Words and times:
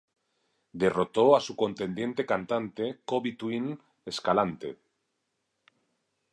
Derrotó 0.73 1.35
a 1.35 1.41
su 1.41 1.55
contendiente 1.55 2.25
cantante 2.25 3.01
co-Bituin 3.05 3.79
Escalante. 4.03 4.79